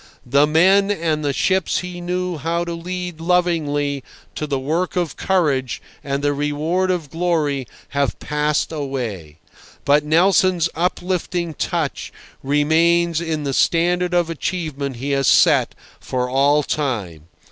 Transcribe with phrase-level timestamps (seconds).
[0.25, 5.15] The men and the ships he knew how to lead lovingly to the work of
[5.15, 9.37] courage and the reward of glory have passed away,
[9.85, 12.11] but Nelson's uplifting touch
[12.41, 17.27] remains in the standard of achievement he has set for all time.